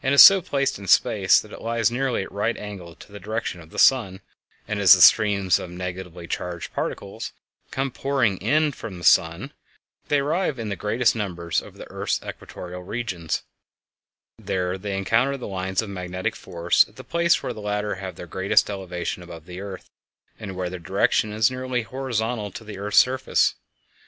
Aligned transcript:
Now 0.03 0.09
the 0.09 0.13
axis 0.15 0.29
of 0.31 0.31
the 0.31 0.33
earth 0.33 0.41
is 0.41 0.47
so 0.47 0.49
placed 0.49 0.79
in 0.79 0.87
space 0.87 1.39
that 1.41 1.51
it 1.53 1.61
lies 1.61 1.91
at 1.91 1.93
nearly 1.93 2.23
a 2.23 2.27
right 2.29 2.57
angle 2.57 2.95
to 2.95 3.11
the 3.11 3.19
direction 3.19 3.61
of 3.61 3.69
the 3.69 3.77
sun, 3.77 4.21
and 4.67 4.79
as 4.79 4.95
the 4.95 4.99
streams 5.01 5.59
of 5.59 5.69
negatively 5.69 6.25
charged 6.25 6.73
particles 6.73 7.33
come 7.69 7.91
pouring 7.91 8.43
on 8.43 8.71
from 8.71 8.97
the 8.97 9.03
sun 9.03 9.41
(see 9.41 9.43
the 9.43 9.43
last 9.43 9.49
preceding 9.51 9.51
chapter), 9.69 10.07
they 10.15 10.19
arrive 10.19 10.57
in 10.57 10.69
the 10.69 10.75
greatest 10.75 11.15
numbers 11.15 11.61
over 11.61 11.77
the 11.77 11.91
earth's 11.91 12.19
equatorial 12.25 12.81
regions. 12.81 13.43
There 14.39 14.79
they 14.79 14.97
encounter 14.97 15.37
the 15.37 15.47
lines 15.47 15.83
of 15.83 15.89
magnetic 15.91 16.35
force 16.35 16.87
at 16.87 16.95
the 16.95 17.03
place 17.03 17.43
where 17.43 17.53
the 17.53 17.61
latter 17.61 17.93
have 17.93 18.15
their 18.15 18.25
greatest 18.25 18.71
elevation 18.71 19.21
above 19.21 19.45
the 19.45 19.59
earth, 19.61 19.87
and 20.39 20.55
where 20.55 20.71
their 20.71 20.79
direction 20.79 21.31
is 21.31 21.49
horizontal 21.49 22.49
to 22.49 22.63
the 22.63 22.79
earth's 22.79 22.97
surface. 22.97 23.53